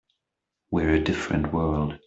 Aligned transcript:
We're 0.71 0.95
a 0.95 0.99
different 0.99 1.53
world. 1.53 1.99